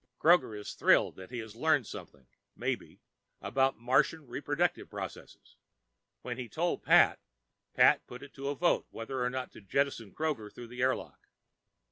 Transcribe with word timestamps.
Kroger 0.19 0.57
is 0.59 0.73
thrilled 0.73 1.15
that 1.17 1.29
he 1.29 1.39
is 1.39 1.55
learning 1.55 1.83
something, 1.83 2.25
maybe, 2.55 3.01
about 3.39 3.77
Martian 3.77 4.25
reproductive 4.25 4.89
processes. 4.89 5.57
When 6.23 6.39
he 6.39 6.49
told 6.49 6.81
Pat, 6.81 7.19
Pat 7.75 8.07
put 8.07 8.23
it 8.23 8.33
to 8.33 8.49
a 8.49 8.55
vote 8.55 8.87
whether 8.89 9.23
or 9.23 9.29
not 9.29 9.51
to 9.51 9.61
jettison 9.61 10.11
Kroger 10.11 10.51
through 10.51 10.69
the 10.69 10.81
airlock. 10.81 11.27